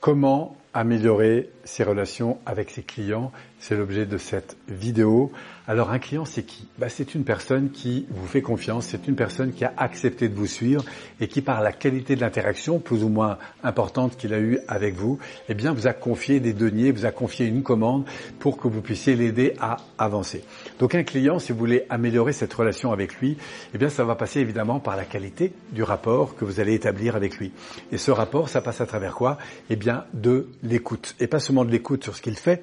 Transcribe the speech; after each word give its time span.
Comment 0.00 0.56
améliorer 0.74 1.50
ses 1.64 1.84
relations 1.84 2.38
avec 2.44 2.70
ses 2.70 2.82
clients 2.82 3.32
C'est 3.66 3.76
l'objet 3.76 4.04
de 4.04 4.18
cette 4.18 4.58
vidéo. 4.68 5.32
Alors 5.66 5.90
un 5.90 5.98
client, 5.98 6.26
c'est 6.26 6.42
qui? 6.42 6.68
Bah, 6.78 6.90
C'est 6.90 7.14
une 7.14 7.24
personne 7.24 7.70
qui 7.70 8.04
vous 8.10 8.26
fait 8.26 8.42
confiance, 8.42 8.84
c'est 8.84 9.08
une 9.08 9.16
personne 9.16 9.52
qui 9.52 9.64
a 9.64 9.72
accepté 9.78 10.28
de 10.28 10.34
vous 10.34 10.46
suivre 10.46 10.84
et 11.18 11.28
qui, 11.28 11.40
par 11.40 11.62
la 11.62 11.72
qualité 11.72 12.14
de 12.14 12.20
l'interaction 12.20 12.78
plus 12.78 13.02
ou 13.02 13.08
moins 13.08 13.38
importante 13.62 14.18
qu'il 14.18 14.34
a 14.34 14.38
eue 14.38 14.58
avec 14.68 14.96
vous, 14.96 15.18
eh 15.48 15.54
bien, 15.54 15.72
vous 15.72 15.86
a 15.86 15.94
confié 15.94 16.40
des 16.40 16.52
deniers, 16.52 16.92
vous 16.92 17.06
a 17.06 17.10
confié 17.10 17.46
une 17.46 17.62
commande 17.62 18.04
pour 18.38 18.58
que 18.58 18.68
vous 18.68 18.82
puissiez 18.82 19.16
l'aider 19.16 19.54
à 19.58 19.78
avancer. 19.96 20.44
Donc 20.78 20.94
un 20.94 21.02
client, 21.02 21.38
si 21.38 21.52
vous 21.52 21.58
voulez 21.58 21.86
améliorer 21.88 22.34
cette 22.34 22.52
relation 22.52 22.92
avec 22.92 23.14
lui, 23.16 23.38
eh 23.72 23.78
bien, 23.78 23.88
ça 23.88 24.04
va 24.04 24.14
passer 24.14 24.40
évidemment 24.40 24.78
par 24.78 24.94
la 24.94 25.06
qualité 25.06 25.54
du 25.72 25.82
rapport 25.82 26.36
que 26.36 26.44
vous 26.44 26.60
allez 26.60 26.74
établir 26.74 27.16
avec 27.16 27.38
lui. 27.38 27.50
Et 27.92 27.96
ce 27.96 28.10
rapport, 28.10 28.50
ça 28.50 28.60
passe 28.60 28.82
à 28.82 28.86
travers 28.86 29.14
quoi? 29.14 29.38
Eh 29.70 29.76
bien, 29.76 30.04
de 30.12 30.48
l'écoute. 30.64 31.14
Et 31.20 31.28
pas 31.28 31.38
seulement 31.38 31.64
de 31.64 31.70
l'écoute 31.70 32.02
sur 32.02 32.16
ce 32.16 32.22
qu'il 32.22 32.36
fait, 32.36 32.62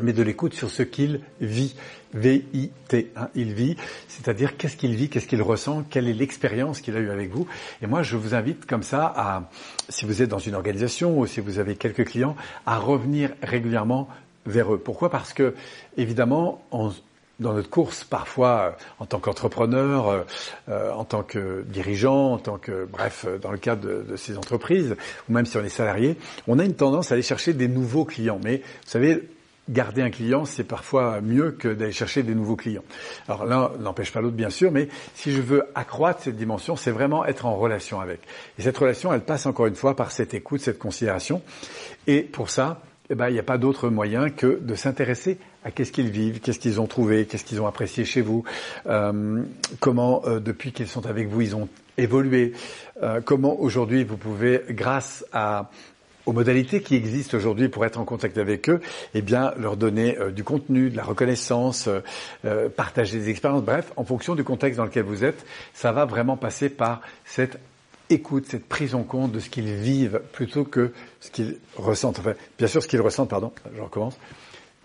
mais 0.00 0.12
de 0.12 0.22
l'écoute 0.22 0.54
sur 0.54 0.70
ce 0.70 0.82
qu'il 0.82 1.20
vit. 1.40 1.74
V-I-T. 2.14 3.12
Hein, 3.16 3.28
il 3.34 3.52
vit, 3.52 3.76
c'est-à-dire 4.08 4.56
qu'est-ce 4.56 4.76
qu'il 4.76 4.94
vit, 4.94 5.08
qu'est-ce 5.08 5.26
qu'il 5.26 5.42
ressent, 5.42 5.82
quelle 5.90 6.08
est 6.08 6.14
l'expérience 6.14 6.80
qu'il 6.80 6.96
a 6.96 7.00
eue 7.00 7.10
avec 7.10 7.30
vous. 7.30 7.46
Et 7.82 7.86
moi, 7.86 8.02
je 8.02 8.16
vous 8.16 8.34
invite 8.34 8.64
comme 8.64 8.82
ça 8.82 9.12
à, 9.14 9.50
si 9.88 10.04
vous 10.06 10.22
êtes 10.22 10.30
dans 10.30 10.38
une 10.38 10.54
organisation 10.54 11.18
ou 11.18 11.26
si 11.26 11.40
vous 11.40 11.58
avez 11.58 11.76
quelques 11.76 12.06
clients, 12.06 12.36
à 12.64 12.78
revenir 12.78 13.32
régulièrement 13.42 14.08
vers 14.46 14.72
eux. 14.72 14.78
Pourquoi? 14.78 15.10
Parce 15.10 15.32
que, 15.34 15.54
évidemment, 15.96 16.62
dans 17.40 17.52
notre 17.52 17.70
course, 17.70 18.04
parfois 18.04 18.48
euh, 18.48 18.70
en 18.98 19.06
tant 19.06 19.18
qu'entrepreneur, 19.18 20.08
euh, 20.08 20.22
euh, 20.68 20.92
en 20.92 21.04
tant 21.04 21.22
que 21.22 21.64
dirigeant, 21.68 22.32
en 22.32 22.38
tant 22.38 22.58
que, 22.58 22.86
bref, 22.90 23.26
dans 23.42 23.50
le 23.50 23.58
cadre 23.58 23.86
de, 23.86 24.02
de, 24.08 24.16
ces 24.16 24.38
entreprises, 24.38 24.96
ou 25.28 25.32
même 25.32 25.46
si 25.46 25.56
on 25.56 25.64
est 25.64 25.68
salarié, 25.68 26.16
on 26.46 26.58
a 26.58 26.64
une 26.64 26.74
tendance 26.74 27.10
à 27.10 27.14
aller 27.14 27.22
chercher 27.22 27.52
des 27.52 27.68
nouveaux 27.68 28.04
clients. 28.04 28.40
Mais 28.42 28.58
vous 28.58 28.90
savez, 28.90 29.28
garder 29.68 30.02
un 30.02 30.10
client, 30.10 30.44
c'est 30.44 30.64
parfois 30.64 31.20
mieux 31.20 31.50
que 31.50 31.68
d'aller 31.68 31.92
chercher 31.92 32.22
des 32.22 32.34
nouveaux 32.34 32.56
clients. 32.56 32.84
Alors 33.28 33.44
l'un 33.46 33.72
n'empêche 33.80 34.12
pas 34.12 34.20
l'autre, 34.20 34.36
bien 34.36 34.50
sûr, 34.50 34.70
mais 34.70 34.88
si 35.14 35.32
je 35.32 35.40
veux 35.40 35.64
accroître 35.74 36.22
cette 36.22 36.36
dimension, 36.36 36.76
c'est 36.76 36.90
vraiment 36.90 37.24
être 37.24 37.46
en 37.46 37.56
relation 37.56 38.00
avec. 38.00 38.20
Et 38.58 38.62
cette 38.62 38.78
relation, 38.78 39.12
elle 39.12 39.24
passe 39.24 39.46
encore 39.46 39.66
une 39.66 39.74
fois 39.74 39.96
par 39.96 40.12
cette 40.12 40.34
écoute, 40.34 40.60
cette 40.60 40.78
considération. 40.78 41.42
Et 42.06 42.22
pour 42.22 42.48
ça, 42.50 42.80
eh 43.10 43.14
ben, 43.14 43.28
il 43.28 43.32
n'y 43.32 43.38
a 43.38 43.44
pas 43.44 43.58
d'autre 43.58 43.88
moyen 43.88 44.30
que 44.30 44.58
de 44.60 44.74
s'intéresser 44.74 45.38
à 45.64 45.70
qu'est-ce 45.70 45.92
qu'ils 45.92 46.10
vivent, 46.10 46.40
qu'est-ce 46.40 46.58
qu'ils 46.58 46.80
ont 46.80 46.86
trouvé, 46.86 47.26
qu'est-ce 47.26 47.44
qu'ils 47.44 47.60
ont 47.60 47.66
apprécié 47.66 48.04
chez 48.04 48.20
vous, 48.20 48.44
euh, 48.86 49.42
comment 49.80 50.22
euh, 50.26 50.40
depuis 50.40 50.72
qu'ils 50.72 50.88
sont 50.88 51.06
avec 51.06 51.28
vous, 51.28 51.40
ils 51.40 51.56
ont 51.56 51.68
évolué, 51.98 52.52
euh, 53.02 53.20
comment 53.24 53.58
aujourd'hui 53.60 54.04
vous 54.04 54.16
pouvez, 54.16 54.62
grâce 54.70 55.24
à 55.32 55.70
aux 56.26 56.32
modalités 56.32 56.82
qui 56.82 56.96
existent 56.96 57.36
aujourd'hui 57.36 57.68
pour 57.68 57.84
être 57.84 57.98
en 57.98 58.04
contact 58.04 58.36
avec 58.36 58.68
eux, 58.68 58.80
eh 59.14 59.22
bien 59.22 59.54
leur 59.56 59.76
donner 59.76 60.18
euh, 60.18 60.30
du 60.30 60.44
contenu, 60.44 60.90
de 60.90 60.96
la 60.96 61.04
reconnaissance, 61.04 61.86
euh, 61.86 62.00
euh, 62.44 62.68
partager 62.68 63.18
des 63.18 63.30
expériences, 63.30 63.62
bref, 63.62 63.92
en 63.96 64.04
fonction 64.04 64.34
du 64.34 64.44
contexte 64.44 64.76
dans 64.78 64.84
lequel 64.84 65.04
vous 65.04 65.24
êtes, 65.24 65.46
ça 65.72 65.92
va 65.92 66.04
vraiment 66.04 66.36
passer 66.36 66.68
par 66.68 67.00
cette 67.24 67.58
écoute, 68.10 68.46
cette 68.48 68.66
prise 68.66 68.94
en 68.94 69.02
compte 69.02 69.32
de 69.32 69.40
ce 69.40 69.50
qu'ils 69.50 69.72
vivent 69.72 70.20
plutôt 70.32 70.64
que 70.64 70.92
ce 71.20 71.30
qu'ils 71.30 71.58
ressentent. 71.76 72.18
Enfin, 72.18 72.34
bien 72.58 72.68
sûr, 72.68 72.82
ce 72.82 72.88
qu'ils 72.88 73.00
ressentent, 73.00 73.30
pardon, 73.30 73.52
je 73.74 73.80
recommence 73.80 74.18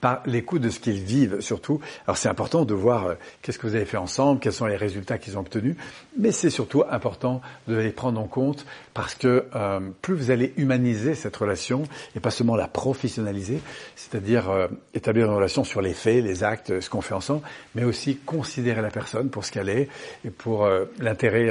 par 0.00 0.22
l'écoute 0.26 0.62
de 0.62 0.70
ce 0.70 0.80
qu'ils 0.80 1.00
vivent 1.00 1.40
surtout. 1.40 1.80
Alors 2.06 2.16
c'est 2.16 2.28
important 2.28 2.64
de 2.64 2.74
voir 2.74 3.06
euh, 3.06 3.14
qu'est-ce 3.42 3.58
que 3.58 3.66
vous 3.66 3.74
avez 3.74 3.84
fait 3.84 3.96
ensemble, 3.96 4.40
quels 4.40 4.52
sont 4.52 4.66
les 4.66 4.76
résultats 4.76 5.18
qu'ils 5.18 5.36
ont 5.36 5.40
obtenus, 5.40 5.76
mais 6.18 6.32
c'est 6.32 6.50
surtout 6.50 6.84
important 6.88 7.40
de 7.68 7.76
les 7.76 7.90
prendre 7.90 8.20
en 8.20 8.26
compte 8.26 8.66
parce 8.94 9.14
que 9.14 9.46
euh, 9.54 9.80
plus 10.02 10.14
vous 10.14 10.30
allez 10.30 10.52
humaniser 10.56 11.14
cette 11.14 11.36
relation 11.36 11.84
et 12.14 12.20
pas 12.20 12.30
seulement 12.30 12.56
la 12.56 12.68
professionnaliser, 12.68 13.60
c'est-à-dire 13.94 14.50
euh, 14.50 14.68
établir 14.94 15.26
une 15.26 15.34
relation 15.34 15.64
sur 15.64 15.80
les 15.80 15.94
faits, 15.94 16.22
les 16.24 16.44
actes, 16.44 16.80
ce 16.80 16.90
qu'on 16.90 17.00
fait 17.00 17.14
ensemble, 17.14 17.42
mais 17.74 17.84
aussi 17.84 18.16
considérer 18.16 18.82
la 18.82 18.90
personne 18.90 19.30
pour 19.30 19.44
ce 19.44 19.52
qu'elle 19.52 19.68
est 19.68 19.88
et 20.24 20.30
pour 20.30 20.68
l'intérêt 20.98 21.50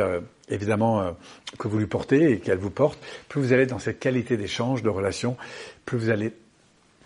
évidemment 0.50 1.16
que 1.58 1.68
vous 1.68 1.80
lui 1.80 1.88
portez 1.88 2.31
et 2.31 2.40
qu'elle 2.40 2.58
vous 2.58 2.69
porte, 2.69 3.00
plus 3.30 3.42
vous 3.42 3.53
allez 3.53 3.66
dans 3.66 3.80
cette 3.80 4.00
qualité 4.00 4.38
d'échange, 4.38 4.84
de 4.84 4.90
relation, 4.90 5.38
plus 5.86 5.98
vous 5.98 6.09
allez 6.09 6.34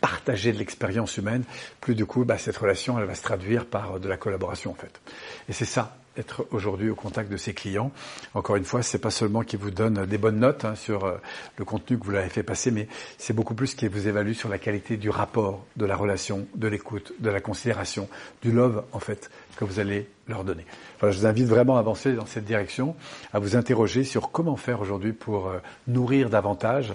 partager 0.02 0.52
de 0.52 0.58
l'expérience 0.58 1.18
humaine, 1.18 1.44
plus 1.82 1.96
du 1.96 2.06
coup, 2.06 2.26
bah, 2.26 2.38
cette 2.38 2.58
relation, 2.58 3.00
elle 3.00 3.06
va 3.06 3.16
se 3.16 3.22
traduire 3.22 3.66
par 3.66 3.96
euh, 3.96 4.00
de 4.00 4.08
la 4.08 4.18
collaboration 4.18 4.72
en 4.72 4.76
fait. 4.76 5.00
Et 5.48 5.54
c'est 5.54 5.66
ça, 5.66 5.98
être 6.18 6.46
aujourd'hui 6.52 6.90
au 6.90 6.96
contact 6.96 7.32
de 7.32 7.38
ses 7.38 7.54
clients. 7.54 7.92
Encore 8.34 8.56
une 8.56 8.66
fois, 8.66 8.84
c'est 8.84 9.00
pas 9.00 9.12
seulement 9.12 9.42
qui 9.42 9.56
vous 9.56 9.72
donne 9.72 10.06
des 10.06 10.18
bonnes 10.18 10.40
notes 10.40 10.66
hein, 10.66 10.76
sur 10.76 11.06
euh, 11.06 11.18
le 11.58 11.66
contenu 11.66 11.98
que 11.98 12.04
vous 12.04 12.12
l'avez 12.12 12.30
fait 12.30 12.44
passer, 12.44 12.72
mais 12.72 12.88
c'est 13.18 13.34
beaucoup 13.34 13.56
plus 13.56 13.76
qui 13.76 13.88
vous 13.88 14.08
évalue 14.08 14.34
sur 14.34 14.50
la 14.50 14.58
qualité 14.58 14.98
du 14.98 15.10
rapport, 15.10 15.66
de 15.76 15.86
la 15.86 15.96
relation, 15.96 16.48
de 16.56 16.68
l'écoute, 16.68 17.14
de 17.20 17.30
la 17.30 17.42
considération, 17.42 18.10
du 18.42 18.52
love 18.52 18.84
en 18.92 19.00
fait 19.00 19.30
que 19.56 19.66
vous 19.66 19.80
allez 19.80 20.10
leur 20.28 20.44
donner. 20.44 20.66
Voilà, 21.00 21.14
je 21.14 21.20
vous 21.20 21.26
invite 21.26 21.48
vraiment 21.48 21.78
à 21.78 21.80
avancer 21.80 22.14
dans 22.14 22.26
cette 22.26 22.46
direction, 22.46 22.96
à 23.34 23.40
vous 23.40 23.56
interroger 23.56 24.04
sur 24.04 24.32
comment 24.32 24.56
faire 24.56 24.82
aujourd'hui 24.82 25.14
pour 25.14 25.48
euh, 25.48 25.60
nourrir 25.88 26.30
davantage 26.30 26.94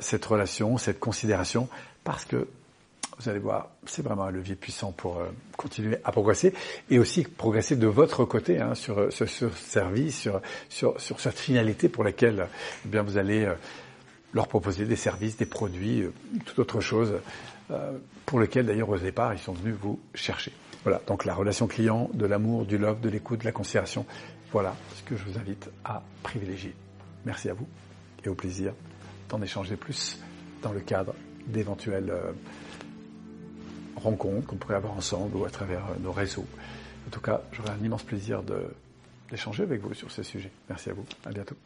cette 0.00 0.26
relation, 0.26 0.76
cette 0.76 1.00
considération 1.00 1.68
parce 2.04 2.24
que 2.24 2.48
vous 3.20 3.28
allez 3.28 3.38
voir, 3.38 3.68
c'est 3.84 4.02
vraiment 4.02 4.24
un 4.24 4.30
levier 4.30 4.54
puissant 4.54 4.92
pour 4.92 5.18
euh, 5.18 5.26
continuer 5.58 5.98
à 6.04 6.12
progresser 6.12 6.54
et 6.88 6.98
aussi 6.98 7.22
progresser 7.22 7.76
de 7.76 7.86
votre 7.86 8.24
côté 8.24 8.58
hein, 8.58 8.74
sur, 8.74 9.12
ce 9.12 9.26
service, 9.50 10.20
sur, 10.20 10.40
sur, 10.98 11.20
cette 11.20 11.38
finalité 11.38 11.90
pour 11.90 12.02
laquelle 12.02 12.46
eh 12.86 12.88
bien, 12.88 13.02
vous 13.02 13.18
allez 13.18 13.44
euh, 13.44 13.54
leur 14.32 14.48
proposer 14.48 14.86
des 14.86 14.96
services, 14.96 15.36
des 15.36 15.44
produits, 15.44 16.02
euh, 16.02 16.12
toute 16.46 16.58
autre 16.58 16.80
chose 16.80 17.14
pour 18.26 18.40
lequel 18.40 18.66
d'ailleurs 18.66 18.88
au 18.88 18.98
départ 18.98 19.32
ils 19.32 19.38
sont 19.38 19.52
venus 19.52 19.76
vous 19.80 20.00
chercher. 20.12 20.52
Voilà, 20.82 21.00
donc 21.06 21.24
la 21.24 21.34
relation 21.34 21.68
client, 21.68 22.10
de 22.14 22.26
l'amour, 22.26 22.66
du 22.66 22.78
love, 22.78 23.00
de 23.00 23.08
l'écoute, 23.08 23.40
de 23.40 23.44
la 23.44 23.52
considération, 23.52 24.04
voilà 24.50 24.74
ce 24.96 25.02
que 25.04 25.16
je 25.16 25.22
vous 25.24 25.38
invite 25.38 25.70
à 25.84 26.02
privilégier. 26.24 26.74
Merci 27.24 27.48
à 27.48 27.54
vous 27.54 27.68
et 28.24 28.28
au 28.28 28.34
plaisir 28.34 28.72
d'en 29.28 29.40
échanger 29.40 29.76
plus 29.76 30.18
dans 30.62 30.72
le 30.72 30.80
cadre 30.80 31.14
d'éventuelles 31.46 32.10
euh, 32.10 32.32
rencontres 33.96 34.46
qu'on 34.46 34.56
pourrait 34.56 34.76
avoir 34.76 34.94
ensemble 34.94 35.36
ou 35.36 35.44
à 35.44 35.50
travers 35.50 35.84
euh, 35.86 35.98
nos 36.00 36.12
réseaux. 36.12 36.46
En 37.06 37.10
tout 37.10 37.20
cas, 37.20 37.42
j'aurai 37.52 37.70
un 37.70 37.84
immense 37.84 38.02
plaisir 38.02 38.42
d'échanger 39.30 39.62
avec 39.62 39.80
vous 39.80 39.94
sur 39.94 40.10
ce 40.10 40.22
sujet. 40.22 40.50
Merci 40.68 40.90
à 40.90 40.92
vous. 40.92 41.04
À 41.24 41.30
bientôt. 41.30 41.56